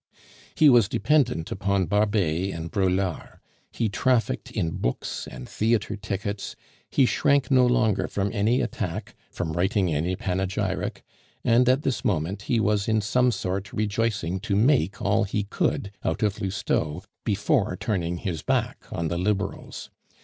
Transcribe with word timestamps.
He 0.55 0.67
was 0.67 0.89
dependent 0.89 1.51
upon 1.51 1.85
Barbet 1.85 2.51
and 2.55 2.71
Braulard; 2.71 3.37
he 3.71 3.87
trafficked 3.87 4.49
in 4.49 4.71
books 4.77 5.27
and 5.29 5.47
theatre 5.47 5.95
tickets; 5.95 6.55
he 6.89 7.05
shrank 7.05 7.51
no 7.51 7.67
longer 7.67 8.07
from 8.07 8.31
any 8.33 8.61
attack, 8.61 9.13
from 9.29 9.53
writing 9.53 9.93
any 9.93 10.15
panegyric; 10.15 11.03
and 11.43 11.69
at 11.69 11.83
this 11.83 12.03
moment 12.03 12.41
he 12.49 12.59
was 12.59 12.87
in 12.87 12.99
some 12.99 13.31
sort 13.31 13.71
rejoicing 13.73 14.39
to 14.39 14.55
make 14.55 14.99
all 14.99 15.23
he 15.23 15.43
could 15.43 15.91
out 16.03 16.23
of 16.23 16.41
Lousteau 16.41 17.03
before 17.23 17.77
turning 17.79 18.17
his 18.17 18.41
back 18.41 18.85
on 18.91 19.07
the 19.07 19.19
Liberals. 19.19 19.91